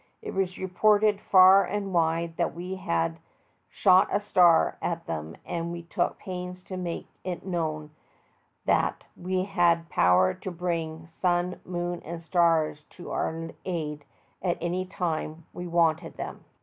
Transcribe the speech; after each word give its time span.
It 0.23 0.33
was 0.33 0.57
reported 0.57 1.21
far 1.21 1.63
and 1.63 1.93
wide 1.93 2.35
that 2.37 2.55
we 2.55 2.77
had 2.77 3.19
"shot 3.69 4.07
a 4.11 4.19
star" 4.19 4.79
at 4.81 5.05
them, 5.05 5.37
and 5.45 5.71
we 5.71 5.83
took 5.83 6.17
pains 6.17 6.63
to 6.63 6.75
make 6.75 7.07
it 7.23 7.45
known 7.45 7.91
that 8.65 9.03
we 9.15 9.43
had 9.43 9.89
power 9.89 10.33
to 10.33 10.49
bring 10.49 11.07
sun, 11.19 11.59
moon 11.63 12.01
and 12.03 12.19
stars 12.23 12.83
to 12.85 13.11
our 13.11 13.51
aid 13.63 14.03
at 14.41 14.57
any 14.59 14.85
time 14.87 15.45
we 15.53 15.67
wanted 15.67 16.17
them. 16.17 16.45